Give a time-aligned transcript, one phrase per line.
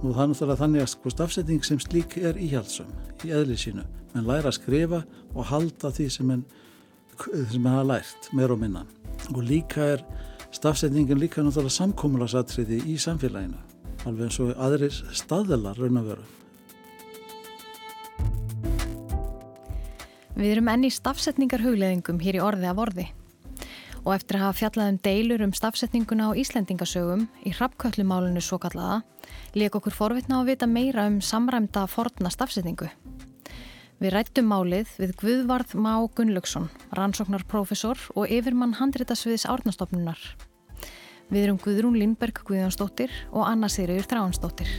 [0.00, 2.88] Nú það er náttúrulega þannig að sko stafsetning sem slík er íhjaldsum
[3.26, 3.84] í eðli sínu.
[4.14, 5.02] Menn læra að skrifa
[5.34, 6.46] og halda því sem menn,
[7.20, 8.86] sem menn hafa lært, meir og minna.
[9.34, 10.04] Og líka er
[10.56, 13.60] stafsetningin líka náttúrulega samkómulasatriði í samfélaginu.
[14.08, 16.28] Alveg eins og aðrir staðelar raun að vera.
[20.40, 23.10] Við erum enni stafsetningar hugleðingum hér í orði af orði
[24.10, 29.04] og eftir að hafa fjallað um deilur um stafsetninguna á Íslendingasögum í hrappkvöllumálunu svo kallaða
[29.54, 32.88] leik okkur forvitna á að vita meira um samræmda forna stafsetningu.
[34.02, 36.66] Við rættum málið við Guðvarð Má Gunnlaugsson,
[36.98, 40.18] rannsóknarprofessor og yfirmann handritasviðis árnastofnunar.
[41.30, 44.74] Við erum Guðrún Lindberg Guðjónsdóttir og Anna Sigriður Þráhansdóttir.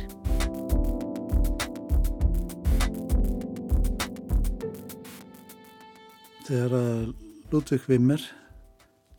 [6.51, 7.09] Þegar að
[7.55, 8.27] Ludvig Wimmer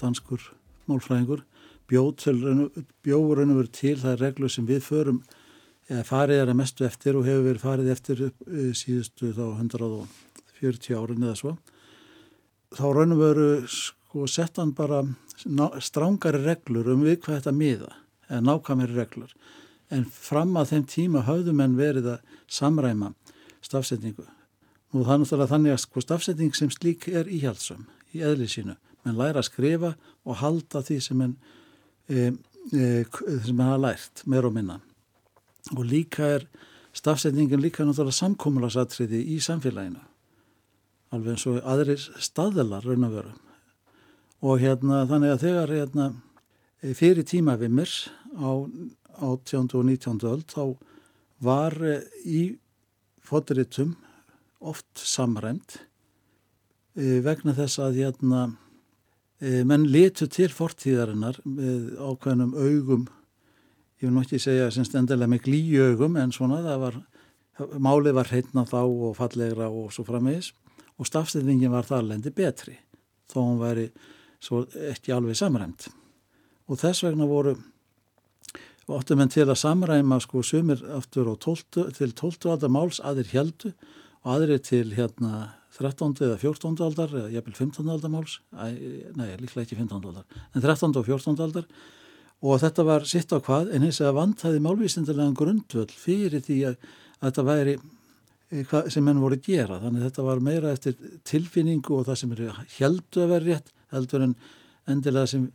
[0.03, 0.51] danskur
[0.91, 1.47] málfræðingur
[1.93, 5.23] bjóður raun og verið til það er reglu sem við förum
[5.91, 10.97] eða farið er að mestu eftir og hefur verið farið eftir eh, síðustu þá 140
[10.97, 11.57] árin eða svo.
[12.73, 15.03] Þá raun og verið sko sett hann bara
[15.83, 17.91] strángari reglur um við hvað þetta miða
[18.31, 19.35] eða nákvæmari reglur.
[19.93, 23.13] En fram að þeim tíma höfðum en verið að samræma
[23.61, 24.25] stafsetningu.
[24.93, 27.85] Og það er náttúrulega þannig að sko stafsetning sem slík er íhjaldsum
[28.17, 29.93] í eðli sínu menn læra að skrifa
[30.25, 31.37] og halda því sem menn
[32.09, 32.33] e,
[32.73, 33.05] e,
[33.45, 34.81] sem menn hafa lært, meir og minna
[35.77, 36.49] og líka er
[36.97, 40.03] stafsetningin líka náttúrulega samkómulasatriði í samfélaginu
[41.13, 43.35] alveg eins og aðrir staðelar raun að vera
[44.43, 46.09] og hérna þannig að þegar hérna,
[46.83, 47.93] e, fyrir tímavimir
[48.35, 48.51] á
[49.23, 49.69] 18.
[49.79, 50.19] og 19.
[50.27, 50.65] öll þá
[51.43, 52.43] var e, í
[53.23, 53.95] fóturitum
[54.63, 55.79] oft samræmt
[56.97, 58.43] e, vegna þess að hérna
[59.43, 63.09] menn letu til fortíðarinnar með ákveðnum augum
[63.99, 67.01] ég vil náttúrulega segja semst endilega með glíu augum en svona það var
[67.83, 70.53] málið var hreitna þá og fallegra og svo framvegis
[70.99, 72.77] og stafstæðingin var þar lendi betri
[73.33, 73.89] þó hún væri
[74.93, 75.89] ekki alveg samræmt
[76.71, 77.57] og þess vegna voru
[78.93, 82.51] óttum en til að samræma sko sumir aftur 12, til 12.
[82.51, 83.73] aldar máls aðir heldu
[84.23, 86.13] og aðri til hérna 13.
[86.27, 86.77] eða 14.
[86.85, 87.91] aldar eða jæfnvel 15.
[87.95, 90.03] aldar máls nei, líklega ekki 15.
[90.03, 90.97] aldar en 13.
[91.01, 91.39] og 14.
[91.41, 91.69] aldar
[92.43, 96.77] og þetta var sitt á hvað en hins að vantæði málvísindarlegan grundvöld fyrir því að,
[97.21, 100.75] að þetta væri e, hvað sem henn voru að gera þannig að þetta var meira
[100.77, 104.37] eftir tilfinningu og það sem eru heldu að vera rétt heldur en
[104.93, 105.49] endilega sem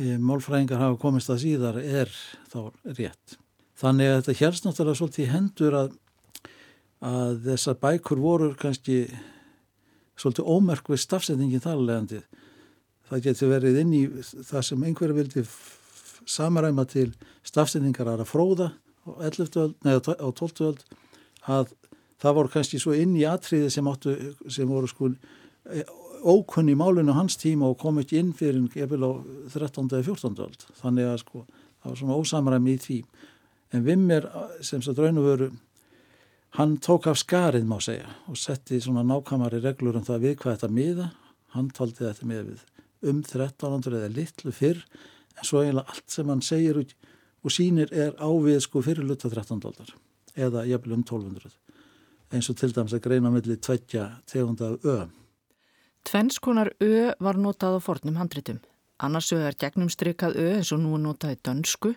[0.00, 2.12] e, málfræðingar hafa komist að síðar er
[2.50, 2.60] þá
[2.98, 3.38] rétt
[3.82, 5.98] þannig að þetta helst náttúrulega svolítið hendur að
[7.02, 9.04] að þessar bækur voru kannski
[10.22, 12.22] svolítið ómerkvið stafsendingin þarlegandi.
[13.10, 14.02] Það getur verið inn í
[14.46, 15.44] það sem einhverju vildi
[16.30, 17.10] samaræma til
[17.46, 18.70] stafsendingar að fróða
[19.02, 19.74] á 11.
[19.82, 20.68] neða á 12.
[20.68, 20.84] öld
[21.50, 21.72] að
[22.22, 24.14] það voru kannski svo inn í atriði sem, áttu,
[24.46, 25.82] sem voru sko e,
[26.22, 29.10] ókunni málunum hans tíma og kom ekki inn fyrir gefil á
[29.50, 29.90] 13.
[29.90, 30.38] eða 14.
[30.46, 30.66] öld.
[30.78, 31.44] Þannig að sko
[31.82, 33.00] það var svona ósamaræmi í því.
[33.74, 34.28] En Vimmer
[34.62, 35.50] sem svo draunu veru
[36.58, 40.58] Hann tók af skarið má segja og setti svona nákvæmari reglur um það við hvað
[40.58, 41.08] þetta miða.
[41.56, 42.68] Hann taldi þetta með við
[43.08, 44.82] um 1300 eða litlu fyrr
[45.38, 49.62] en svo eiginlega allt sem hann segir og sínir er ávið sko fyrir lutta 13
[49.64, 49.94] dólar
[50.36, 51.56] eða jafnvel um 1200
[52.32, 54.98] eins og til dæms að greina melli tveggja tegunda ö.
[56.08, 58.60] Tvennskonar ö var notað á fornum handritum.
[58.98, 61.92] Annars ö er gegnum strykað ö eins og nú notað í dönsku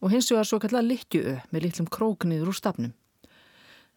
[0.00, 2.92] og hins vegar svo kallar litju ö með litlum krókniður úr stafnum.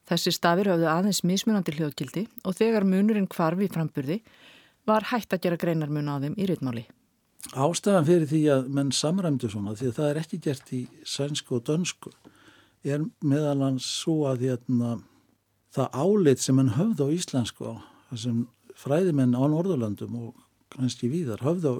[0.09, 4.17] Þessi stafir hafðu aðeins mismunandi hljóðgildi og þegar munurinn kvarfi í framburði
[4.89, 6.87] var hægt að gera greinarmun á þeim í rytmáli.
[7.57, 11.57] Ástæðan fyrir því að menn samræmdu svona því að það er ekki gert í sænsku
[11.57, 12.11] og dönsku
[12.85, 14.99] er meðalans svo að hérna,
[15.73, 17.75] það álit sem menn höfð á íslensku
[18.11, 18.45] þessum
[18.77, 21.73] fræðimenn á Norðurlandum og kannski víðar höfð á,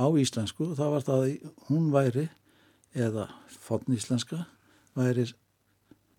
[0.00, 2.26] á íslensku og það var það að hún væri
[2.96, 3.28] eða
[3.60, 4.44] fotn íslenska
[4.98, 5.28] væri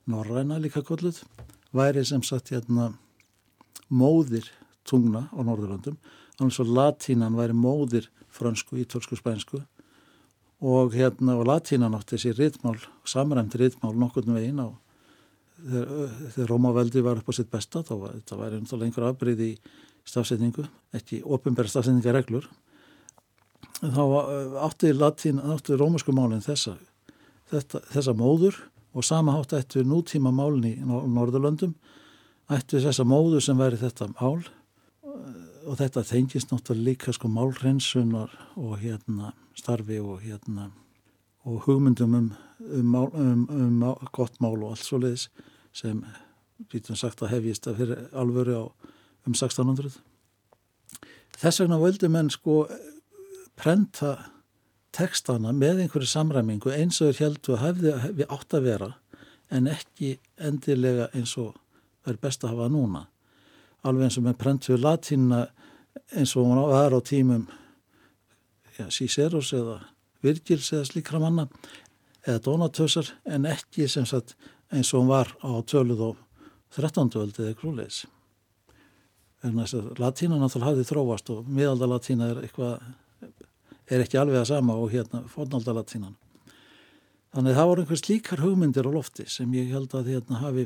[0.09, 1.21] norræna líka kolluð,
[1.73, 2.91] væri sem sagt hérna
[3.91, 4.47] móðir
[4.87, 5.97] tungna á Norðurlandum,
[6.39, 9.61] alveg svo latínan væri móðir fransku, ítölsku, spænsku.
[10.61, 14.69] Og hérna og latínan átti þessi riðmál, samræmt riðmál nokkurnu veginn á
[15.61, 19.57] þegar Rómaveldi var upp á sitt besta þá var þetta væri umþálega einhver afbreyði í
[20.09, 20.65] stafsetningu,
[20.97, 22.47] ekki ofinbæra stafsetningareglur
[23.81, 24.01] þá
[24.65, 26.75] átti latín, átti rómasku málinn þessa,
[27.51, 28.57] þetta, þessa móður
[28.93, 31.75] og sama hátt ættu nútíma málun í Norðurlöndum
[32.51, 34.41] ættu þessa móðu sem væri þetta mál
[35.61, 40.71] og þetta þengist náttúrulega líka sko málrensunar og hérna starfi og hérna
[41.45, 45.29] og hugmyndum um, um, um, um gott mál og allt svo leiðis
[45.73, 46.03] sem
[46.69, 48.63] getum sagt að hefjist að fyrir alvöru á
[49.25, 49.95] um 1600.
[51.41, 52.65] Þess vegna völdu menn sko
[53.57, 54.17] prenta
[54.95, 57.63] tekstana með einhverju samræmingu eins og er heldur að
[58.01, 58.91] hefði átt að vera
[59.51, 61.55] en ekki endilega eins og
[62.07, 63.05] er best að hafa núna.
[63.87, 65.45] Alveg eins og með prentu latína
[66.15, 67.47] eins og hún var á tímum
[68.77, 69.79] ja, Cíceros eða
[70.23, 71.47] Virgils eða slíkra manna
[72.25, 74.35] eða Donatösar en ekki sagt
[74.71, 76.11] eins og hún var á töluð á
[76.71, 77.11] 13.
[77.19, 78.05] öld eða krúleis.
[79.41, 82.83] Latína náttúrulega hafði þróast og miðaldalatína er eitthvað
[83.91, 86.15] er ekki alveg að sama og hérna fornaldalatínan.
[87.31, 90.65] Þannig það voru einhvers líkar hugmyndir á lofti sem ég held að hérna hafi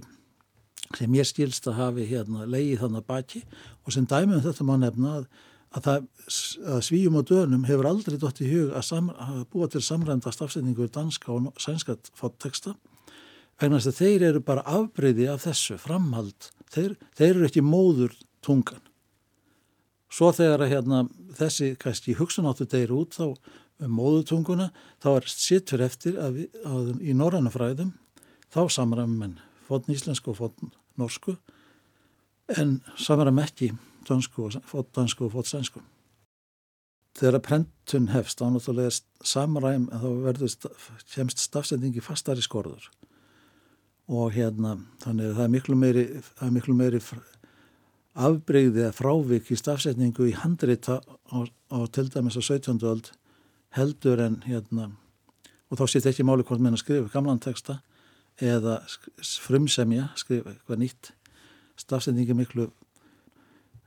[0.94, 3.42] sem ég skilst að hafi hérna leiði þannig baki
[3.86, 5.28] og sem dæmum þetta má nefna að,
[5.78, 6.08] að,
[6.76, 10.34] að svíjum og dönum hefur aldrei dótt í hug að, sam, að búa til samræmda
[10.34, 12.76] stafsendingu danska og sænska fótteksta
[13.62, 18.18] vegna þess að þeir eru bara afbreyði af þessu framhald, þeir, þeir eru ekki móður
[18.46, 18.84] tungan
[20.12, 21.04] svo þegar að hérna
[21.38, 23.26] þessi kannski hugsunáttu deyri út þá
[23.84, 24.70] um móðutunguna
[25.04, 27.92] þá er sittur eftir að, við, að í norrannu fræðum
[28.54, 29.36] þá samræmum en
[29.68, 31.36] fótn íslensku og fótn norsku
[32.56, 33.74] en samræm ekki
[34.06, 35.82] fótn dansku og fótn sænsku.
[37.16, 38.92] Þegar að prentun hefst á náttúrulega
[39.24, 40.56] samræm þá verður
[41.14, 42.90] kemst stafsendingi fastar í skorður
[44.12, 46.04] og hérna þannig að það er miklu meiri,
[46.44, 47.00] er miklu meiri
[48.16, 52.80] afbreyðið að frávik í stafsetningu í handrita á, á til dæmis á 17.
[52.88, 53.12] öld
[53.76, 54.90] heldur en hérna
[55.68, 57.82] og þá sést ekki máli hvort meina skrifa gamlan texta
[58.40, 58.80] eða
[59.44, 61.12] frumsemja skrifa eitthvað nýtt
[61.80, 62.70] stafsetningi miklu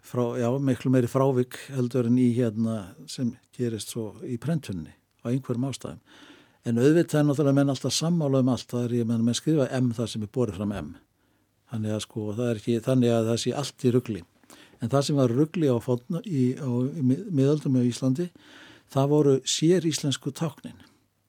[0.04, 4.92] frá, já, miklu meiri frávik heldur en í hérna sem gerist svo í prentunni
[5.24, 6.04] á einhverjum ástæðum
[6.68, 9.70] en auðvitað er náttúrulega menn alltaf sammála um allt það er ég menn með skrifa
[9.80, 10.96] M þar sem er borðið fram M
[11.72, 14.24] þannig að sko það er ekki þannig að það sé allt í ruggli
[14.78, 15.76] en það sem var ruggli á,
[16.24, 16.70] í, á
[17.02, 18.28] miðaldum á Íslandi
[18.92, 20.78] það voru sér íslensku táknin.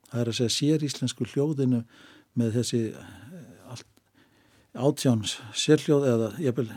[0.10, 1.82] Það er að segja sér íslensku hljóðinu
[2.40, 3.88] með þessi eh, allt,
[4.74, 6.70] átján sérhljóð eða jæfnvel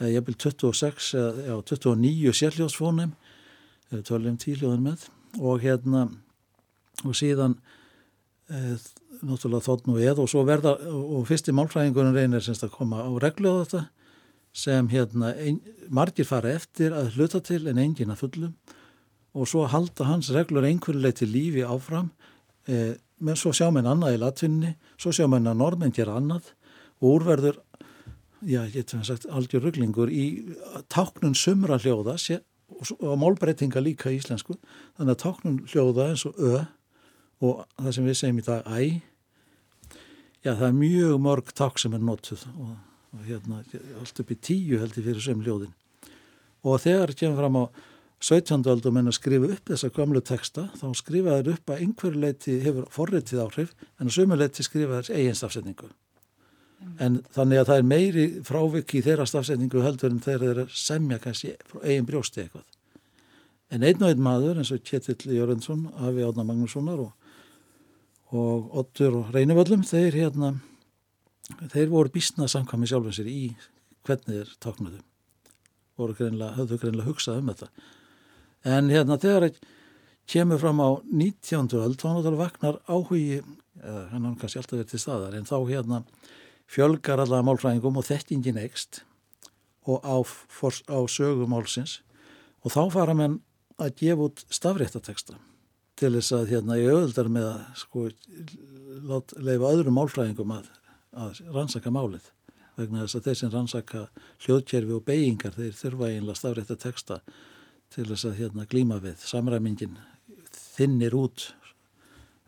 [0.00, 3.14] 26 eða já, 29 sérhljóðsfónum
[3.90, 5.08] eða tölum tíljóðin með.
[5.40, 6.08] Og hérna
[7.06, 7.54] og síðan
[8.50, 8.74] e,
[9.26, 13.10] náttúrulega þóttn og eð og svo verða og fyrsti málfræðingurinn reynir semst að koma á
[13.22, 13.82] reglu á þetta
[14.52, 18.54] sem hérna ein, margir fara eftir að hluta til en engin að fullum
[19.36, 22.10] og svo halda hans reglur einhverju leiti lífi áfram
[22.66, 26.52] e, menn svo sjá menn annað í latinni svo sjá menn að norðmenn gera annað.
[27.00, 27.60] Og úrverður
[28.40, 30.24] já, ég getur sagt algjör rugglingur í
[30.92, 32.40] táknun sumra hljóða sé,
[32.70, 34.56] og, og málbreytinga líka í íslensku.
[34.98, 36.64] Þannig að táknun hljóða eins og ö
[37.40, 38.80] og það sem við segjum í dag æ
[40.44, 42.74] já það er mjög mörg takk sem er notuð og,
[43.16, 43.62] og hérna
[44.00, 45.74] allt upp í tíu heldur fyrir sem hljóðin
[46.64, 47.64] og þegar kemur fram á
[48.20, 48.66] 17.
[48.68, 52.58] aldum en að skrifa upp þessa gamlu texta þá skrifa þeir upp að einhverju leiti
[52.60, 56.98] hefur forritið áhrif en að sömu leiti skrifa þess eigin stafsetningu mm.
[57.06, 61.20] en þannig að það er meiri frávik í þeirra stafsetningu heldur en þeir eru semja
[61.22, 62.68] kannski eigin brjósti eitthvað
[63.70, 67.19] en einn og einn maður eins og Kjetil Jörgundsson Afi Átna Magnússonar og
[68.30, 70.54] og Ottur og Reynivöllum þeir hérna
[71.72, 73.40] þeir voru bísnað samkvæmi sjálfum sér í
[74.06, 75.00] hvernig þeir táknuðu.
[75.98, 77.68] Voru greinlega, höfðu greinlega hugsað um þetta.
[78.70, 79.50] En hérna þegar
[80.30, 81.74] kemur fram á 19.
[81.80, 83.40] öld þá náttúrulega vaknar áhugi
[83.82, 86.02] hann kannski alltaf verið til staðar en þá hérna
[86.70, 89.02] fjölgar allavega málfræðingum og þettingin ekst
[89.88, 92.00] og á, á sögumálsins
[92.62, 93.40] og þá fara menn
[93.80, 95.38] að gefa út stafréttateksta
[96.00, 98.04] til þess að hérna ég auðvöldar með að sko
[99.40, 100.68] leifa öðrum málfræðingum að,
[101.12, 102.30] að rannsaka málið.
[102.78, 104.04] Vegna þess að þeir sem rannsaka
[104.46, 107.20] hljóðkerfi og beigingar þeir þurfa einlega stafrætt að texta
[107.92, 109.18] til þess að hérna glíma við.
[109.28, 109.98] Samræmingin
[110.54, 111.50] þinnir út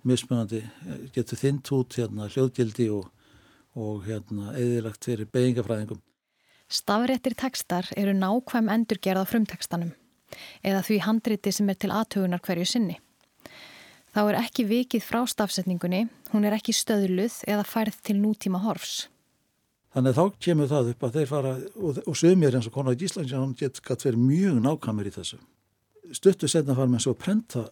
[0.09, 0.62] mismunandi,
[1.14, 3.11] getur þinnt út hérna hljóðgildi og,
[3.78, 6.00] og hérna eðilagt fyrir beigingafræðingum
[6.73, 9.92] Stafrættir textar eru nákvæm endurgerð á frumtekstanum
[10.64, 12.97] eða því handriti sem er til aðtögunar hverju sinni
[14.12, 16.04] Þá er ekki vikið frá stafsetningunni,
[16.35, 19.07] hún er ekki stöðluð eða færð til nútíma horfs.
[19.92, 23.04] Þannig að þá kemur það upp að þeir fara, og, og sögumir eins og Konrad
[23.04, 25.40] Íslands, hann gætt verið mjög nákvæmur í þessu.
[26.12, 27.66] Stuttu setna fara með svo prenta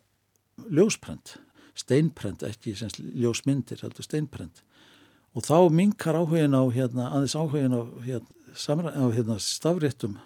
[0.68, 1.36] ljósprent,
[1.76, 4.64] steinprent, ekki semst ljósmyndir, heldur steinprent.
[5.36, 10.18] Og þá minkar áhugin á, hérna, aðeins áhugin á, hérna, á hérna, stafréttum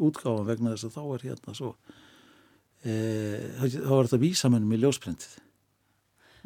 [0.00, 1.74] útgáðan vegna þess að þá er hérna svo
[2.80, 5.38] þá var þetta vísamennum í ljósprentið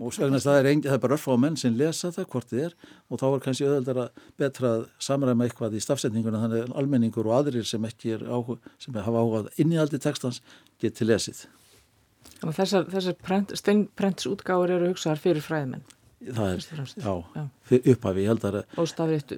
[0.02, 2.62] og vegna það er, það er bara örf á menn sem lesa það hvort þið
[2.64, 2.72] er
[3.08, 4.06] og þá er kannski öðuldara
[4.40, 8.58] betra að samræma eitthvað í stafsetninguna þannig að almenningur og aðrir sem ekki er áhuga,
[8.82, 10.40] sem hafa áhugað inn í aldi textans
[10.82, 11.44] geti lesið.
[12.40, 15.86] Þannig að þessar, þessar prent, steinprentsútgáður eru hugsaðar fyrir fræðmenn?
[16.24, 16.64] Það er,
[16.96, 17.44] já,
[17.92, 19.36] upphafi, ég held að Og stafréttu,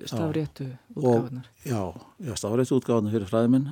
[0.94, 1.48] útgáðunar?
[1.66, 1.80] Já,
[2.22, 3.68] já stafréttu útgáðunar fyrir fræðmenn,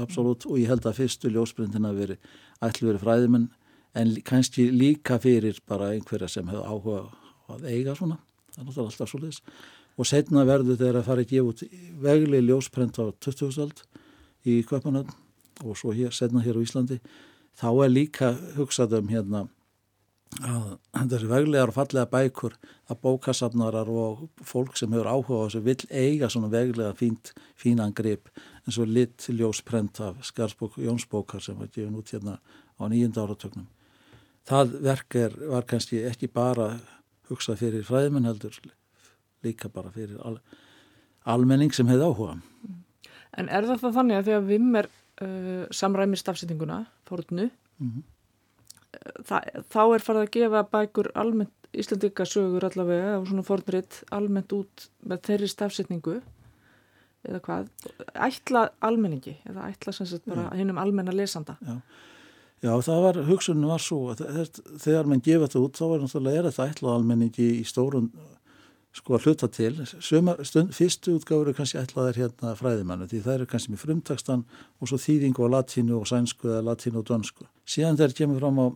[0.00, 2.16] absolutt, og ég held að fyrstu ljósbreyndina veri
[2.64, 3.48] ætlu verið fræðmenn
[3.96, 7.02] en kannski líka fyrir bara einhverja sem hefur áhuga
[7.52, 8.18] að eiga svona,
[8.56, 9.42] það er alltaf svo leiðis
[9.96, 11.62] og setna verður þeirra að fara að gefa út
[12.04, 13.84] vegli ljósprent á 2000
[14.46, 15.14] í Köpunöfn
[15.64, 16.98] og svo hér, setna hér á Íslandi.
[17.56, 19.46] Þá er líka hugsað um hérna
[20.42, 22.56] að þessi veglegar og fallega bækur
[22.90, 27.94] að bókasafnarar og fólk sem hefur áhuga á þessu vill eiga svona veglega fínt, fínan
[27.94, 28.28] grip
[28.66, 32.40] eins og lit ljósprent af Skarsbók Jónsbókar sem var gefin út hérna
[32.76, 33.68] á nýjunda áratögnum
[34.46, 36.74] það verk er, var kannski ekki bara
[37.30, 38.58] hugsað fyrir fræðmenn heldur
[39.46, 40.38] líka bara fyrir al,
[41.26, 42.36] almenning sem hefði áhuga.
[43.36, 47.90] En er það það þannig að því að Vim er uh, samræmir stafsýtinguna, fórunu, mm
[47.90, 48.04] -hmm.
[49.26, 55.24] Þá er farið að gefa bækur almennt, Íslandikasögur allavega og svona fórnuritt almennt út með
[55.26, 56.14] þeirri stafsýtingu
[57.26, 57.70] eða hvað,
[58.14, 61.58] ætla almenningi eða ætla sem sagt bara hinnum almenna lesanda.
[61.66, 61.80] Já.
[62.64, 64.22] Já, það var, hugsunum var svo að
[64.80, 68.06] þegar mann gefa þetta út þá var náttúrulega er þetta ætlað almenningi í stórun
[68.96, 69.72] sko að hluta til.
[70.00, 74.44] Suma, stund, fyrstu útgáður er kannski ætlaðir hérna fræðimannu því það eru kannski með frumtakstan
[74.80, 77.48] og svo þýðingu á latínu og sænsku eða latínu og dönsku.
[77.68, 78.66] Síðan þegar kemur fram á,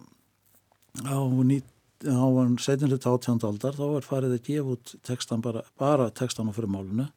[1.09, 2.27] á, á
[2.61, 2.99] 17.
[3.00, 7.09] átjönda aldar þá er farið að gefa út tekstan bara, bara tekstan á frumálunu.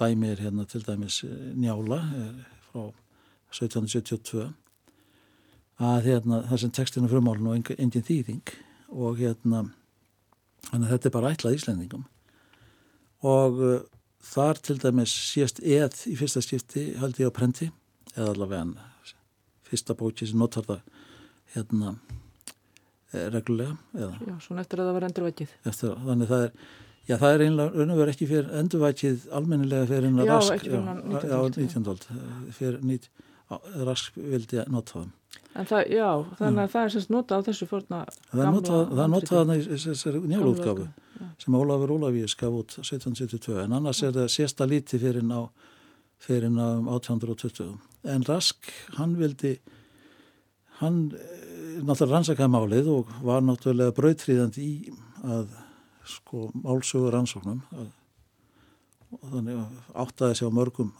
[0.00, 1.20] Dæmi er hérna til dæmis
[1.54, 2.90] Njála eh, frá
[3.50, 4.48] 1772
[5.80, 8.52] að hérna, það sem textinu frumálun og engin þýðing
[8.90, 9.64] og hérna
[10.68, 12.04] þannig að þetta er bara ætlað Íslandingum
[13.30, 13.80] og uh,
[14.30, 17.70] þar til dæmis síast eð í fyrsta skipti held ég á prenti
[18.16, 18.74] eða allavega en
[19.70, 20.80] fyrsta bóki sem notar það
[21.54, 21.94] hérna
[23.12, 25.54] eh, reglulega eða, Já, svona eftir að það var endurvækið.
[25.70, 26.54] Eftir, Þannig það er
[27.08, 31.56] Já, það er einlega raunverð ekki fyrir endurvækið almennilega fyrir að rask Já, ekki fyrir
[31.56, 31.88] 19.
[31.90, 32.04] áld
[32.58, 35.08] fyrir rask vildi að nota það
[35.54, 36.08] það, já,
[36.38, 39.52] þannig að það er semst notað á þessu forna Það er notað, það er notað
[39.54, 40.88] í þessari njálútgafu
[41.40, 45.50] sem Ólafur Ólafíus gaf út 1772 en annars er það sérsta líti fyrir ná
[46.20, 46.64] fyrir ná
[46.96, 47.76] 1820
[48.14, 49.58] en Rask, hann vildi
[50.80, 55.50] hann eh, náttúrulega rannsakaði málið og var náttúrulega brautriðandi í að
[56.10, 57.60] sko málsögur rannsóknum.
[57.76, 57.90] Að,
[59.10, 59.60] og þannig
[60.04, 60.92] áttaði sig á mörgum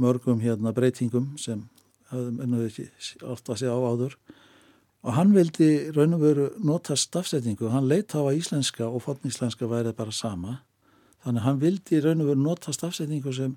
[0.00, 1.62] mörgum hérna breytingum sem
[2.10, 2.88] hafðum ekki
[3.22, 4.16] alltaf að segja á áður.
[5.04, 9.96] Og hann vildi raun og veru nota stafsetningu, hann leitt að íslenska og fotníslenska værið
[9.98, 10.58] bara sama.
[11.24, 13.56] Þannig að hann vildi raun og veru nota stafsetningu sem,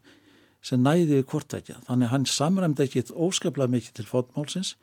[0.61, 4.73] sem næði kortækja, þannig að hann samræmdi ekki óskaplega mikið til fotmálsins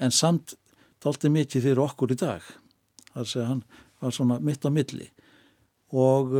[0.00, 0.56] en samt
[1.00, 2.44] dalti mikið fyrir okkur í dag.
[3.14, 3.64] Þar sé hann
[4.00, 5.08] var svona mitt á milli.
[5.96, 6.36] Og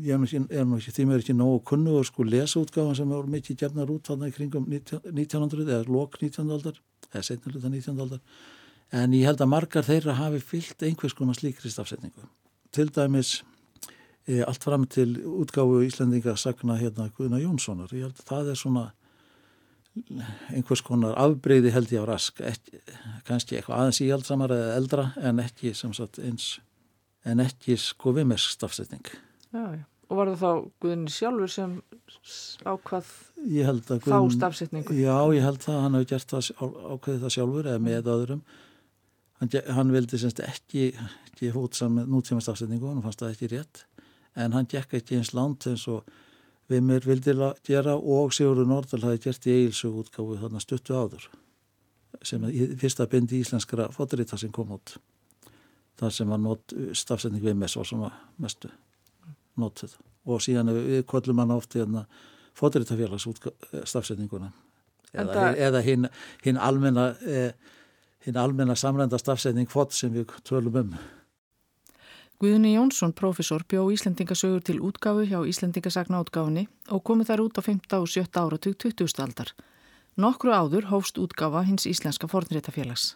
[0.00, 3.28] ég er nú ekki, því mér er ekki nógu kunnu og sko lesaútgáðan sem voru
[3.32, 6.48] mikið gefnar út þarna í kringum 1900 eða lok 19.
[6.48, 6.78] aldar
[7.10, 8.00] eða setniluta 19.
[8.00, 8.22] aldar
[8.92, 12.24] en ég held að margar þeirra hafi fyllt einhvers konar slíkri stafsetningu
[12.72, 13.42] til dæmis
[14.24, 18.60] e, allt fram til útgáfu Íslandinga sagna hérna Guðna Jónssonar ég held að það er
[18.60, 18.86] svona
[20.56, 22.80] einhvers konar afbreyði held ég á rask ekki,
[23.28, 26.54] kannski eitthvað aðeins íhaldsamar eða eldra en ekki sem sagt eins
[27.28, 29.12] en ekki sko vimersk stafsetning
[29.52, 29.84] Já, já.
[30.12, 31.70] Og var það þá Guðinni sjálfur sem
[32.68, 34.96] ákvað Guðin, þá stafsetningu?
[34.98, 36.50] Já, ég held það, hann hefur gert það,
[36.92, 38.42] ákveðið það sjálfur eða með öðrum.
[39.40, 40.90] Hann, hann vildi semst ekki
[41.38, 43.86] gefa út saman nútíma stafsetningu, hann fannst það ekki rétt,
[44.36, 46.04] en hann gekk ekki eins langt eins og
[46.70, 47.34] við mér vildi
[47.66, 51.26] gera og Sigurður Nordal hafi gert í eilsög útgáfu þarna stuttu áður
[52.22, 52.44] sem
[52.78, 54.98] fyrsta bindi íslenskara foturita sem kom út.
[55.98, 56.62] Það sem var
[56.96, 58.68] stafsetning við mest var svona mestu
[59.60, 62.06] notuð og síðan við kvöllum hann oft hérna
[62.58, 63.26] fótritafélags
[63.88, 64.52] stafsetninguna
[65.12, 66.08] eða, eða hinn
[66.44, 67.50] hin almenna eh,
[68.26, 70.94] hinn almenna samrænda stafsetning fótt sem við tölum um
[72.42, 77.62] Guðni Jónsson, profesor, bjó Íslendingasögur til útgáfu hjá Íslendingasagna útgáfunni og komið þær út á
[77.62, 77.76] 5.
[78.00, 78.24] og 7.
[78.34, 79.14] áratug 20.
[79.22, 79.52] aldar.
[80.18, 83.14] Nokkru áður hófst útgáfa hins Íslenska fornréttafélags.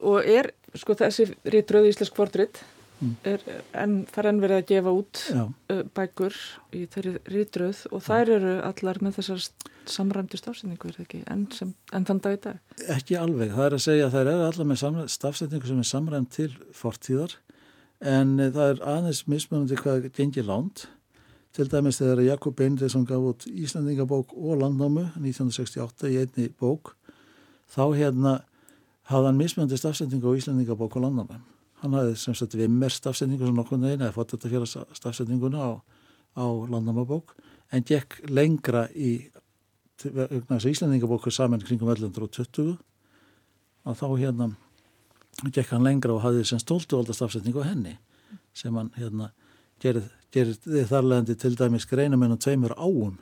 [0.00, 2.62] Og er, sko þessi réttröð Íslensk fornrétt
[3.28, 5.42] er enn, það er enn verið að gefa út Já.
[5.94, 6.38] bækur
[6.74, 9.44] í þeirri rítröð og þær eru allar með þessar
[9.88, 10.92] samræmdi stafsendingu
[11.30, 11.46] enn,
[11.94, 12.62] enn þann dag í dag?
[12.96, 16.34] Ekki alveg, það er að segja að þær eru allar með stafsendingu sem er samræmt
[16.36, 17.38] til fortíðar
[18.00, 20.86] en eh, það er aðeins mismunandi hvað gengir lánt.
[21.56, 26.92] Til dæmis þegar Jakob Beinriðsson gaf út Íslandingabók og landnámu 1968 í einni bók,
[27.72, 28.34] þá hérna
[29.08, 31.40] hafði hann mismunandi stafsendingu á Íslandingabók og landnámu.
[31.82, 35.70] Hann hafði sem sagt vimmer stafsendingu sem nokkur neginn eða fótt þetta fyrir stafsendinguna á,
[36.38, 37.36] á landnámabók
[37.72, 39.28] en gekk lengra í
[39.98, 42.76] Íslandingabóku saman kringum 1120
[43.84, 44.50] og þá hérna
[45.46, 47.96] gekk hann lengra og hafði sem stóltu stafsendingu á henni
[48.54, 49.32] sem hann hérna
[49.82, 53.18] gerði þarlegandi til dæmis greinamenn og tveimur áum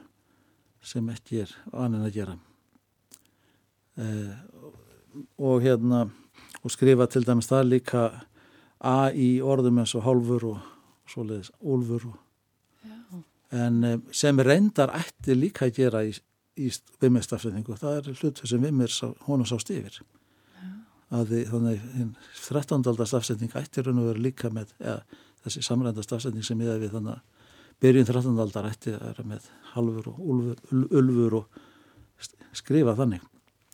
[0.86, 2.36] sem ekki er annin að gera.
[3.96, 4.32] Eh,
[5.40, 6.06] og hérna
[6.62, 8.02] og skrifa til dæmis það líka
[8.84, 10.64] A í orðum eins og hálfur og
[11.08, 12.22] svoleiðis úlfur og
[13.54, 16.12] en eh, sem reyndar ætti líka að gera í,
[16.58, 16.70] í
[17.02, 18.92] vimmistafsendingu það er hlutu sem vimmir
[19.26, 20.00] honum sást yfir
[21.14, 21.84] að því þannig
[22.42, 22.82] 13.
[22.90, 24.98] aldar stafsending ætti raun og veru líka með ja,
[25.44, 27.54] þessi samrænda stafsending sem ég hef við þannig að
[27.84, 28.40] byrjun 13.
[28.42, 31.62] aldar ætti að vera með halfur og ulfur, ulfur og
[32.56, 33.22] skrifa þannig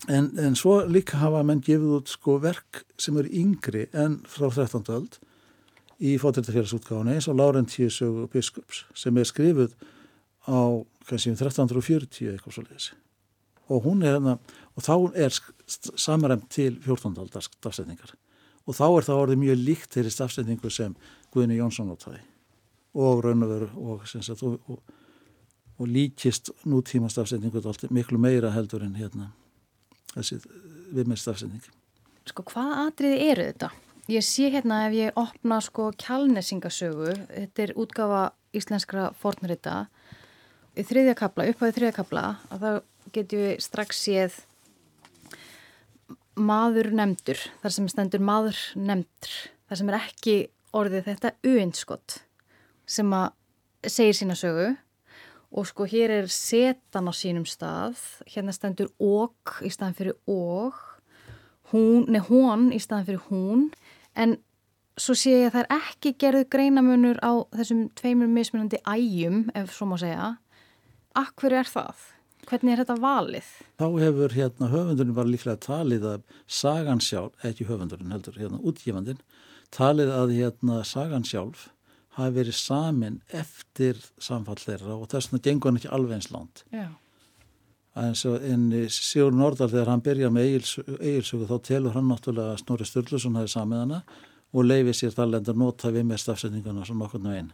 [0.09, 4.49] en, en svo líka hafa menn gefið út sko verk sem eru yngri en frá
[4.51, 4.83] 13.
[4.91, 5.19] ald
[6.03, 9.77] í fótættafélagsútgáðinu eins og Laurentíusögu biskups sem er skrifuð
[10.49, 12.89] á kannski 1340 um eitthvað svo leiðis
[13.71, 14.39] og hún er hérna
[14.75, 14.95] og þá
[15.27, 15.37] er
[15.95, 17.15] samaræmt til 14.
[17.23, 18.17] aldars stafsendingar
[18.67, 20.97] og þá er það orðið mjög líkt þeirri stafsendingu sem
[21.33, 22.25] Guðni Jónsson áttaði
[22.99, 24.83] og raunöveru og, og, og,
[25.79, 29.31] og líkist nútíma stafsendingu miklu meira heldur en hérna
[30.17, 30.41] þessi
[30.93, 31.71] við með stafsending
[32.29, 33.73] Sko hvað atriði eru þetta?
[34.11, 38.23] Ég sé hérna ef ég opna sko kjálnesingasögu þetta er útgafa
[38.55, 39.87] íslenskra fornrita.
[40.79, 42.79] Í þriðja kapla, upphæðið þriðja kapla að það
[43.17, 44.39] getur við strax séð
[46.39, 49.35] maður nefndur, þar sem stendur maður nefndur,
[49.69, 50.37] þar sem er ekki
[50.73, 52.19] orðið þetta uinskott
[52.89, 54.71] sem að segir sína sögu
[55.53, 60.79] og sko hér er setan á sínum stað, hérna stendur ok í staðan fyrir ok,
[61.73, 63.67] hún, nei hún í staðan fyrir hún,
[64.17, 64.39] en
[65.01, 69.73] svo sé ég að það er ekki gerðu greinamunur á þessum tveimur mismunandi ægjum, ef
[69.77, 70.35] svo má segja.
[71.17, 72.09] Akkur er það?
[72.49, 73.51] Hvernig er þetta valið?
[73.79, 79.21] Þá hefur hérna höfundurinn var líklega talið að sagan sjálf, ekki höfundurinn heldur, hérna útgifandin,
[79.73, 81.69] talið að hérna sagan sjálf
[82.17, 86.65] hafi verið samin eftir samfall þeirra og þess vegna gengur hann ekki alveg eins langt.
[86.73, 86.91] Já.
[88.03, 93.37] En Sigur Nordal þegar hann byrjar með eigilsögu þá telur hann náttúrulega að Snorri Sturluson
[93.37, 93.99] hafi samið hana
[94.53, 97.51] og leifir sér talend að nota við með stafsendinguna svona okkur ná einn.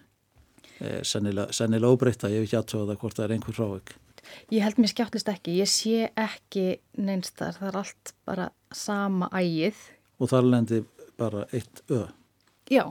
[0.78, 3.94] Eh, sennilega, sennilega óbreyta, ég hef ekki aðtöða það hvort það er einhver frávik.
[4.54, 6.66] Ég held mér skjáttlist ekki, ég sé ekki
[7.00, 9.82] neinstar, það er allt bara sama ægið.
[10.18, 10.86] Og þar lendir
[11.18, 12.04] bara eitt ö.
[12.70, 12.84] Já,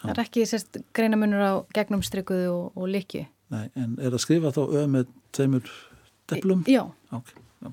[0.00, 3.26] það er ekki sérst greinamunur á gegnumstrykkuðu og, og likju.
[3.50, 5.70] Nei, en er það skrifað þá ö með tveimur
[6.30, 6.64] deplum?
[6.70, 6.82] Já.
[7.16, 7.32] Ok,
[7.64, 7.70] já.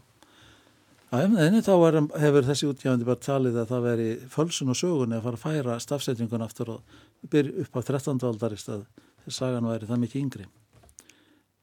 [1.18, 5.28] Æfniðinni þá var, hefur þessi útgjáðandi bara talið að það veri fölsun og sögunni að
[5.28, 6.98] fara að færa stafsetningun aftur og
[7.32, 8.24] byrja upp á 13.
[8.28, 8.88] aldarist að
[9.24, 10.50] þess sagan væri það mikið yngri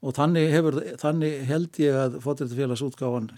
[0.04, 3.28] og þannig, hefur, þannig held ég að fótrættafélagsútgáfan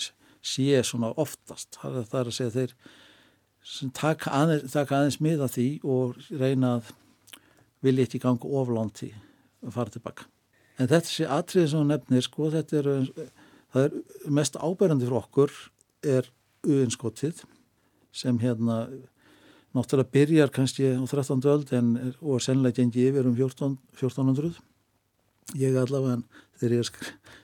[0.46, 2.76] sé svona oftast það er, er að segja þeir
[3.96, 6.90] taka aðeins, taka aðeins miða því og reyna að
[7.84, 9.10] vilja ekki ganga oflánt í
[9.64, 10.28] að fara tilbaka
[10.76, 12.88] en þetta sé atriðið sem nefnir sko þetta er,
[13.82, 13.98] er
[14.38, 15.54] mest áberandi fyrir okkur
[16.16, 16.30] er
[16.66, 17.42] uinskotið
[18.16, 18.86] sem hérna
[19.76, 21.44] náttúrulega byrjar kannski á 13.
[21.52, 24.60] öld en og er sennilega gengið yfir um 14, 1400
[25.60, 26.22] ég allavega
[26.58, 26.90] þegar ég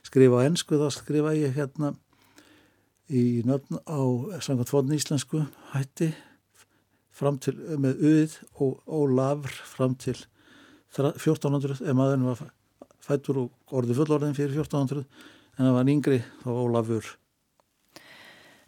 [0.03, 1.93] skrifa ennsku þá skrifa ég hérna
[3.13, 4.01] í nöfn á
[4.41, 5.43] samkvæmt fóðin íslensku
[5.73, 6.13] hætti
[7.13, 10.17] fram til með auð og ólafr fram til
[10.97, 12.45] 1400 ef maðurinn var
[13.03, 15.03] fættur og orði fullorðin fyrir 1400
[15.57, 17.11] en það var yngri þá ólafur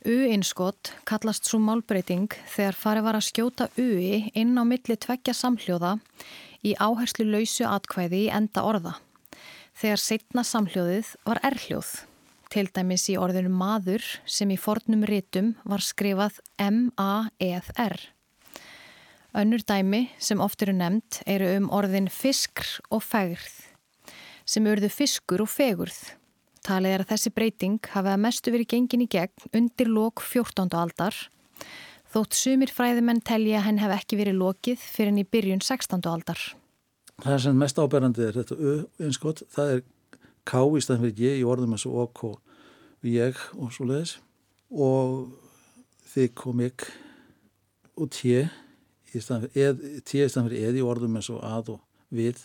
[0.05, 5.95] U-innskott kallast svo málbreyting þegar farið var að skjóta U-i inn á milli tveggja samhljóða
[6.65, 8.99] í áherslu lausu atkvæði í enda orða
[9.75, 11.89] þegar setna samhljóðið var erhljóð,
[12.53, 17.97] til dæmis í orðinu maður sem í fornum rítum var skrifað M-A-E-R.
[19.35, 23.55] Önnur dæmi sem oft eru nefnt eru um orðin fiskr og fegurð,
[24.47, 25.97] sem urðu fiskur og fegurð.
[26.65, 30.71] Talið er að þessi breyting hafi að mestu verið gengin í gegn undir lók 14.
[30.73, 31.17] aldar,
[32.09, 35.99] þótt sumir fræðimenn telja henn hef ekki verið lókið fyrir henni í byrjun 16.
[36.09, 36.53] aldar
[37.23, 38.57] það sem mest áberandi er þetta
[39.03, 39.83] einskott, það er
[40.45, 44.17] K í staðin fyrir ég í orðum og OK og ég og svo leiðis
[44.69, 45.31] og
[46.11, 46.85] þig og mig
[47.95, 48.45] og tje
[49.15, 51.81] tíu staðan fyrir eð í orðum eins og að og
[52.15, 52.41] við,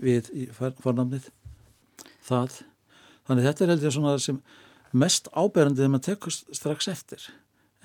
[0.00, 1.28] við í fornamnið,
[2.26, 2.60] það.
[3.26, 4.40] Þannig þetta er heldur svona sem
[4.96, 7.28] mest áberandi þegar maður tekur strax eftir.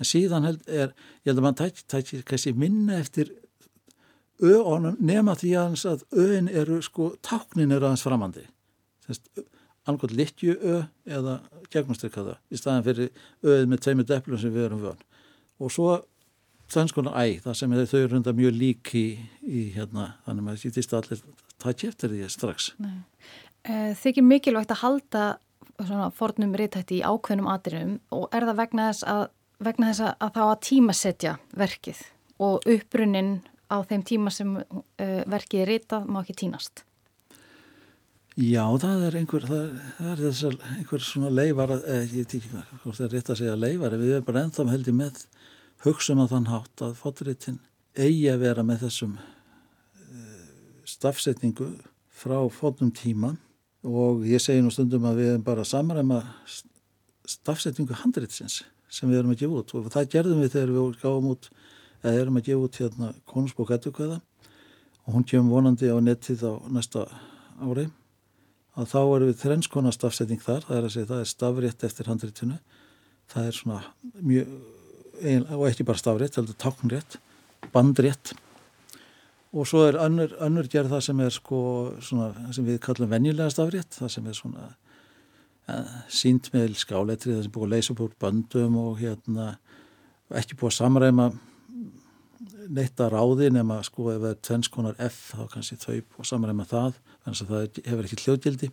[0.00, 3.32] En síðan held er, ég held að maður tækir tæk, kannski minna eftir
[4.42, 8.44] öðunum nema því að öðin eru sko, táknin eru aðeins framandi.
[9.88, 11.40] Angot litju ö eða
[11.72, 13.10] gegnumstrykkaða í staðan fyrir
[13.42, 15.00] öð með tveimur deplum sem við erum vön.
[15.62, 15.96] Og svo
[16.72, 19.06] tvennskonar æ, það sem þau eru hundar mjög lík í,
[19.44, 21.22] í hérna, þannig að maður sýtist allir
[21.62, 22.70] tækja eftir því strax.
[23.62, 25.26] Eh, þykir mikilvægt að halda
[25.78, 29.24] svona fornum reytætti í ákveðnum atriðum og er það vegna þess að,
[29.62, 32.00] vegna þess að þá að tímasetja verkið
[32.42, 33.34] og upprunnin
[33.72, 36.84] á þeim tíma sem uh, verkið er reytað má ekki tínast?
[38.32, 39.64] Já, það er einhver, það,
[39.98, 43.56] það er þessar einhver svona leifar, eh, ég ekki hvort það er rétt að segja
[43.58, 45.18] leifar, við erum bara ennþá held ég með
[45.82, 47.60] hugsun á þann hátt að fóttritin
[47.98, 50.44] eigi að vera með þessum uh,
[50.88, 51.72] stafsetningu
[52.22, 53.34] frá fótnum tíma.
[53.82, 56.20] Og ég segi nú stundum að við erum bara samræma
[57.26, 58.60] stafsetningu handritsins
[58.92, 59.72] sem við erum að gefa út.
[59.74, 61.48] Og það gerðum við þegar við gáum út
[62.02, 64.20] eða erum að gefa út hérna konusbók ettukvæða
[65.02, 67.06] og hún kemur vonandi á nettið á næsta
[67.58, 67.88] ári.
[68.78, 72.08] Að þá erum við þrennskona stafsetning þar, það er að segja það er stafrétt eftir
[72.08, 72.54] handréttinu,
[73.28, 73.80] það er svona
[74.22, 74.54] mjög,
[75.22, 77.18] og ekki bara stafrétt, heldur táknrétt,
[77.74, 78.34] bandrétt.
[79.52, 81.60] Og svo er önnur, önnur gerð það sem er sko
[82.00, 84.68] svona, sem við kallum venjulega stafrétt, það sem er svona
[85.68, 89.50] eh, sínt með skáletri, það sem búið að leysa úr bandum og hérna
[90.32, 91.28] ekki búið að samræma
[92.72, 96.66] neitt að ráði nema sko ef það er tvennskonar F þá kannski þau og samræma
[96.68, 98.70] það þannig að það hefur ekki hljóðgildi.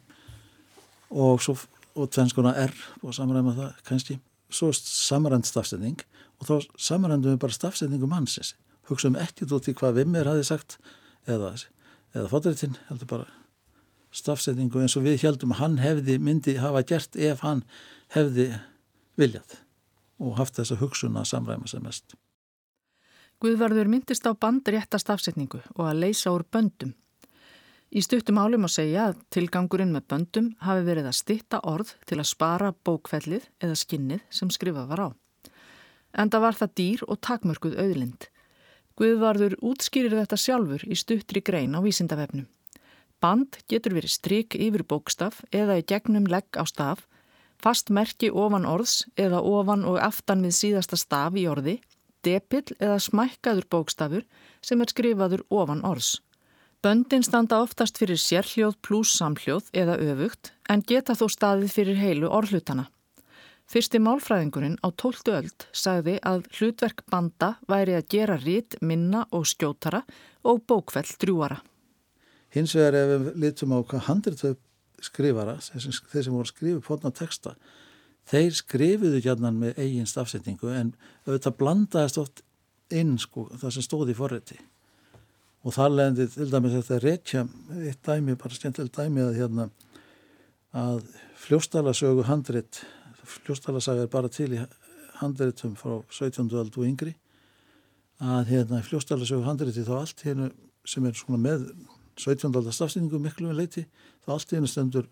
[1.09, 1.49] Og,
[1.97, 4.19] og tvennskonar R og samræma það kannski.
[4.49, 6.01] Svo samrænd stafsending
[6.39, 8.55] og þá samrændum við bara stafsendingum hansins
[8.89, 10.79] hugsaum ekki út í hvað Vimmer hafi sagt
[11.27, 11.53] eða,
[12.15, 13.27] eða fótrættin heldur bara
[14.15, 17.61] stafsendingu eins og við heldum að hann hefði myndi hafa gert ef hann
[18.15, 18.49] hefði
[19.19, 19.59] viljað
[20.19, 22.17] og haft þessa hugsun að samræma sem mest
[23.39, 26.89] Guðvarður myndist á bandrétta stafsetningu og að leysa úr böndum.
[27.87, 32.17] Í stuttum álum að segja að tilgangurinn með böndum hafi verið að stitta orð til
[32.19, 35.09] að spara bókfellið eða skinnið sem skrifað var á.
[36.19, 38.27] Enda var það dýr og takmörkuð auðlind.
[38.99, 42.49] Guðvarður útskýrir þetta sjálfur í stuttri grein á vísindavefnum.
[43.23, 47.05] Band getur verið stryk yfir bókstaf eða í gegnum legg á staf,
[47.59, 51.79] fast merki ofan orðs eða ofan og aftan við síðasta staf í orði
[52.25, 54.25] depill eða smækkaður bókstafur
[54.65, 56.19] sem er skrifaður ofan orðs.
[56.83, 62.31] Böndin standa oftast fyrir sérhljóð pluss samhljóð eða öfugt en geta þó staðið fyrir heilu
[62.31, 62.87] orðhlutana.
[63.69, 65.27] Fyrsti málfræðingurinn á 12.
[65.29, 69.99] öld sagði að hlutverk banda væri að gera rít, minna og skjótara
[70.41, 71.59] og bókfell drjúara.
[72.49, 74.57] Hins vegar ef við litum á hvað handritöf
[75.05, 77.53] skrifara, þeir sem voru skrifið potna texta,
[78.25, 80.95] þeir skrifuðu gætnan með eigin stafsetningu en
[81.27, 82.41] auðvitað blandaðist oft
[82.89, 84.57] inn sko það sem stóði í forrætti
[85.61, 87.45] og þar leðandi til dæmis þetta rekja
[87.85, 89.69] eitt dæmi, bara skemmtileg dæmi að hérna
[90.73, 91.03] að
[91.37, 92.81] fljóstalasögu handrit
[93.29, 94.63] fljóstalasaga er bara til í
[95.19, 96.49] handritum frá 17.
[96.49, 97.15] öld og yngri
[98.19, 100.49] að hérna fljóstalasögu handriti þá allt hérna
[100.87, 101.69] sem er svona með
[102.19, 102.51] 17.
[102.51, 103.85] öld stafsetningu miklu með leiti
[104.25, 105.07] þá allt hérna stendur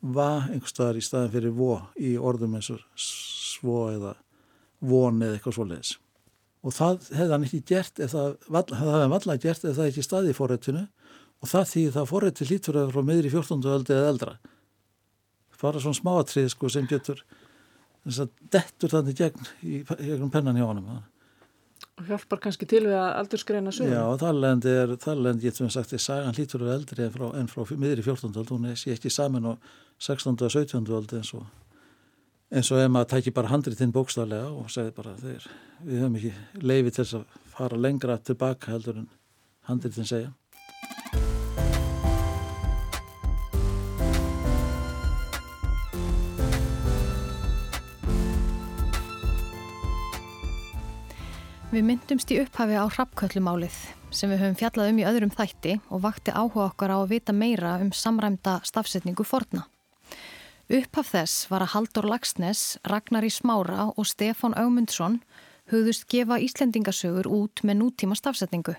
[0.00, 4.14] var einhverstaðar í staðin fyrir vo í orðum eins og svo eða
[4.80, 5.92] von eða eitthvað svoleiðis.
[6.64, 10.32] Og það hefði hann ekki gert ef það, hefði vallega gert ef það ekki staði
[10.32, 10.86] í forrættinu
[11.40, 13.68] og það því það forrætti lítur eða frá miðri 14.
[13.76, 14.34] öldi eða eldra.
[15.60, 17.20] Bara svona smáatrið sko sem getur
[18.06, 21.00] þess að dettur þannig gegn í gegnum pennan hjá honum.
[22.00, 23.92] Og hjálpar kannski til við að aldurskreina sögum.
[23.92, 27.74] Já, þarlendi er, þarlendi getur við sagt, sagan lítur eða eldri en frá, en frá
[27.76, 28.32] miðri 14.
[28.32, 30.36] öld, hún er ekki saman og 16.
[30.36, 30.86] og 17.
[30.96, 31.48] öld eins og
[32.50, 35.46] eins og ef maður tækir bara handritinn bókstaflega og segir bara þeir,
[35.86, 39.10] við höfum ekki leiði til að fara lengra tilbaka heldur en
[39.70, 40.32] handritinn segja.
[51.70, 53.74] Við myndumst í upphafi á hrappköllumálið
[54.10, 57.30] sem við höfum fjallað um í öðrum þætti og vakti áhuga okkar á að vita
[57.30, 59.68] meira um samræmda stafsetningu forna.
[60.66, 65.20] Upphaf þess var að Haldur Lagsnes, Ragnar í Smára og Stefán Augmundsson
[65.70, 68.74] hugðust gefa Íslendingasögur út með nútíma stafsetningu.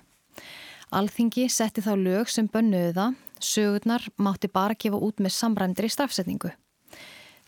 [0.92, 6.52] Alþingi setti þá lög sem bönnuði það, sögurnar mátti bara gefa út með samræmdri stafsetningu.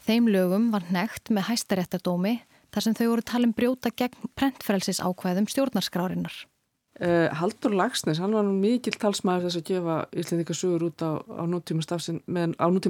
[0.08, 2.38] Þeim lögum var nekt með hæstaréttardómi
[2.74, 6.36] þar sem þau voru talin brjóta gegn prentfrelsis ákveðum stjórnarskrárinnar.
[7.02, 11.82] Uh, Haldur Lagsnes, hann var mikil talsmaður þess að gefa Íslandingasögur út á, á nútíma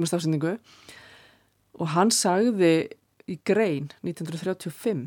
[0.06, 0.58] stafsendingu
[1.80, 2.74] og hann sagði
[3.24, 5.06] í grein 1935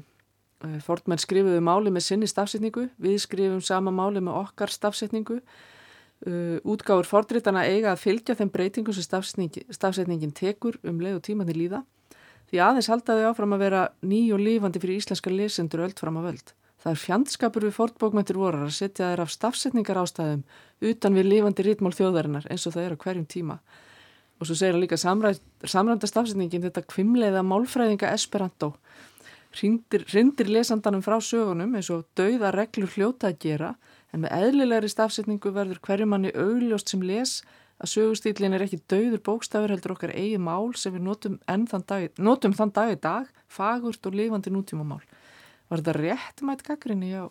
[0.65, 6.57] uh, Fordmenn skrifuðu máli með sinni stafsendingu, við skrifum sama máli með okkar stafsendingu uh,
[6.65, 9.05] útgáfur fordritana eiga að fylgja þeim breytingum sem
[9.77, 11.85] stafsendingin tekur um leið og tímanni líða
[12.51, 16.31] því aðeins haldaði áfram að vera ný og lífandi fyrir íslenska lesendur öll fram að
[16.31, 16.55] völd
[16.87, 20.43] Það er fjandskapur við fortbókmyndir vorar að setja þeir af stafsetningar ástæðum
[20.87, 23.57] utan við lifandi rítmál þjóðarinnar eins og það er á hverjum tíma.
[24.37, 28.75] Og svo segir hann líka samrænda stafsetningin þetta kvimleiða málfræðinga Esperanto.
[29.57, 33.73] Rindir lesandanum frá sögunum eins og dauða reglur hljóta að gera
[34.13, 37.41] en með eðlilegri stafsetningu verður hverjum manni augljóst sem les
[37.77, 42.55] að sögustýlin er ekki dauður bókstafur heldur okkar eigi mál sem við notum, dag, notum
[42.57, 45.03] þann dag í dag, fagurt og lifandi nútíma mál.
[45.69, 47.29] Var þetta réttmætt gaggrinni á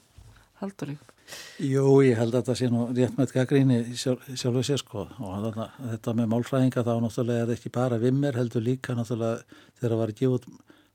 [0.60, 1.12] Haldurík?
[1.58, 5.66] Jú, ég held að þetta sé nú réttmætt gaggrinni sjálf, sjálfu sér sko og þarna,
[5.92, 9.42] þetta með málfræðinga þá náttúrulega er ekki bara vimmer heldur líka náttúrulega
[9.80, 10.48] þegar það var að gefa út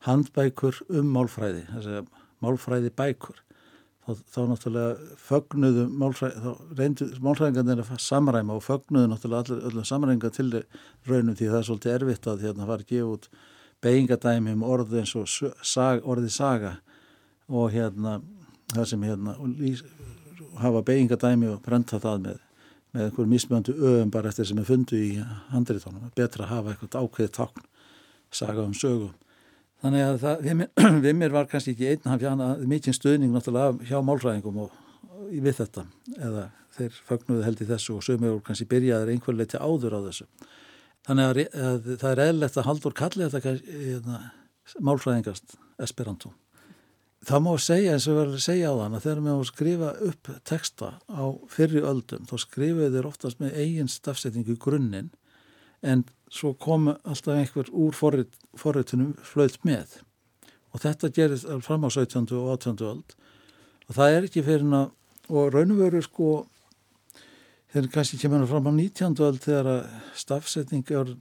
[0.07, 2.03] handbækur um málfræði, þessi
[2.41, 3.41] málfræði bækur.
[4.01, 5.83] Þá, þá náttúrulega fögnuðu
[7.21, 10.47] málfræðingarnir að samræma og fögnuðu náttúrulega öllum samræðingar til
[11.05, 13.27] raunum því það er svolítið erfitt að hérna fara að gefa út
[13.85, 16.73] beigingadæmi um orði eins og sag, orði saga
[17.49, 18.17] og hérna
[18.73, 19.83] það sem hérna lýs,
[20.61, 22.43] hafa beigingadæmi og brenta það með,
[22.95, 25.11] með einhverjum mismjöndu öðum bara eftir sem er fundu í
[25.53, 27.69] handritónum betra að hafa eitthvað ákveðið tákn
[28.31, 29.13] saga um sögum
[29.81, 30.47] þannig að það,
[31.05, 34.75] við mér var kannski ekki einn hann fjana mikinn stöðning náttúrulega hjá málræðingum og,
[35.09, 35.85] og við þetta.
[36.17, 40.29] Eða þeir fagnuðu held í þessu og sögum eru kannski byrjaður einhverleiti áður á þessu.
[41.07, 44.21] Þannig að, að það er eðlert að haldur kalli þetta hérna,
[44.85, 46.31] málfræðingast esperanto.
[47.25, 50.29] Það má segja eins og verður að segja á þann að þegar við skrifa upp
[50.49, 55.11] texta á fyrri öldum þá skrifuðu þeir oftast með eigin stafsetningu grunninn
[55.85, 59.99] en svo komu alltaf einhver úr forrit, forritunum flöðt með
[60.71, 62.31] og þetta gerist fram á 17.
[62.37, 62.79] og 18.
[62.87, 63.15] öld
[63.89, 64.97] og það er ekki fyrir að
[65.31, 66.31] og raunveru sko
[67.71, 69.19] þeir kannski kemur fram á 19.
[69.27, 69.83] öld þegar að
[70.19, 71.13] stafsetning er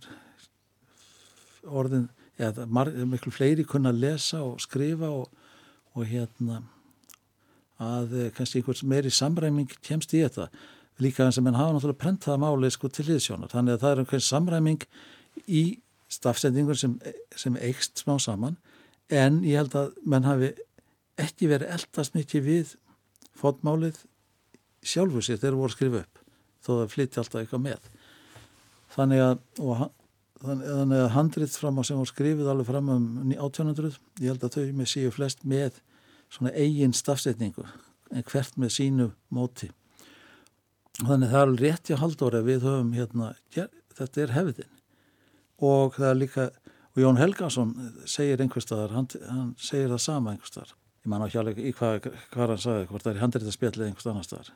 [1.66, 2.09] orðin
[2.40, 5.29] eða miklu fleiri kunna lesa og skrifa og
[5.96, 6.61] og hérna
[7.81, 10.49] að eh, kannski einhvers meiri samræming kemst í þetta
[11.03, 14.03] líka eins og menn hafa náttúrulega prentaða máli sko til liðsjónar þannig að það er
[14.03, 14.85] einhvers samræming
[15.47, 15.65] í
[16.11, 16.97] stafsendingur sem,
[17.39, 18.59] sem eikst smá saman.
[19.11, 20.53] En ég held að menn hafi
[21.21, 22.75] ekki verið eldast mikið við
[23.39, 24.05] fótmálið
[24.87, 26.21] sjálfu sér þegar voru að skrifa upp
[26.61, 27.89] þó það flytti alltaf eitthvað með.
[28.95, 29.35] Þannig að
[29.65, 29.83] og,
[30.41, 34.57] þannig að handrið fram á sem voru skrifið alveg fram um 1800 ég held að
[34.57, 35.83] þau með síu flest með
[36.31, 37.67] svona eigin stafsetningu
[38.11, 39.71] en hvert með sínu móti
[41.01, 43.33] þannig að það er rétt í haldóri að við höfum hérna
[43.99, 44.75] þetta er hefðin.
[45.61, 46.47] Og það er líka
[46.91, 47.75] og Jón Helgason
[48.09, 50.75] segir einhver staðar hann, hann segir það sama einhver staðar.
[51.05, 53.87] Ég man á hjálp í hvað, hvað hann sagði hvort það er handrið að spjalla
[53.87, 54.51] einhver staðar staðar.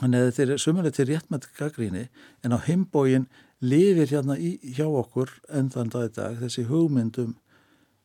[0.00, 2.02] Þannig að þetta er sumuleg til rétt með gaggríni
[2.46, 3.28] en á himbógin
[3.60, 7.36] lifir hérna í, hjá okkur endan dag í dag þessi hugmyndum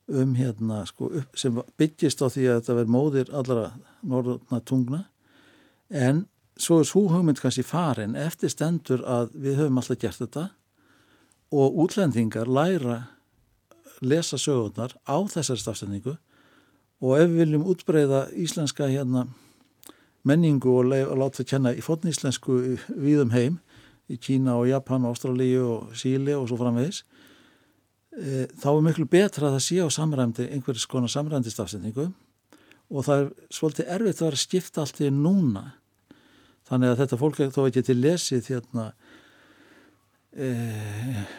[0.06, 3.70] um hérna sko, sem byggist á því að þetta verður móðir allra
[4.06, 5.06] norðna tungna
[5.90, 6.26] en
[6.60, 10.46] svo er svo hugmynd kannski farin eftir stendur að við höfum alltaf gert þetta
[11.56, 13.02] og útlendingar læra
[14.02, 16.16] lesa sögurnar á þessari stafsendingu
[17.04, 19.28] og ef við viljum útbreyða íslenska hérna
[20.26, 23.60] menningu og, og láta það kenna í fotníslensku viðum heim
[24.12, 27.04] í Kína og Japan og Ástralíu og Síli og svo framvegis
[28.16, 32.10] e, þá er miklu betra að það sé á samræmdi einhverjus konar samræmdi stafsendingu
[32.90, 35.66] og það er svolítið erfitt að vera að skipta allt í núna
[36.70, 38.88] þannig að þetta fólk þó ekki til lesið hérna
[40.34, 40.50] e,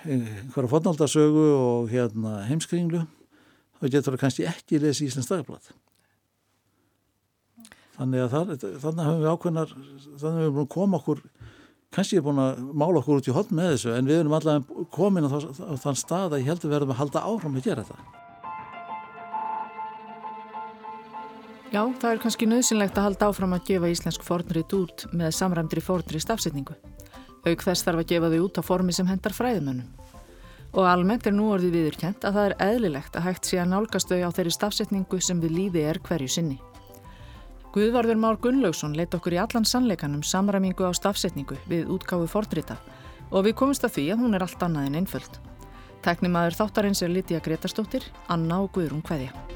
[0.07, 3.03] einhverja fotnaldasögu og hérna heimskringlu
[3.81, 5.73] þá getur það kannski ekki lesið Íslands dagblad
[7.97, 11.25] þannig að það, þannig hafum við ákveðnar þannig hafum við búin að koma okkur
[11.97, 14.87] kannski er búin að mála okkur út í hodn með þessu en við erum allavega
[14.93, 15.31] komin á
[15.81, 18.26] þann stað að ég held að við verðum að halda áfram að gera þetta.
[21.75, 25.83] Já, það er kannski nöðsynlegt að halda áfram að gefa íslensk fornrið út með samræmdri
[25.83, 26.77] fornrið stafsetningu.
[27.47, 29.89] Auk þess þarf að gefa þau út á formi sem hendar fræðumönnum.
[30.77, 34.13] Og almennt er nú orðið viðurkjent að það er eðlilegt að hægt sé að nálgast
[34.13, 36.61] þau á þeirri stafsetningu sem við líði er hverju sinni.
[37.75, 42.79] Guðvarður Már Gunnlaugsson leitt okkur í allan sannleikanum samræmingu á stafsetningu við útgáfu fordrita
[43.31, 45.43] og við komumst að því að hún er allt annað en einföld.
[46.07, 49.56] Teknimaður þáttarins er Lítiða Gretarstóttir, Anna og Guðrún Kveðja.